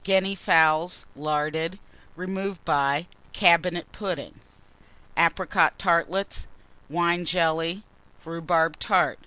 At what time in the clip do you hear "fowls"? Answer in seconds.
0.36-1.04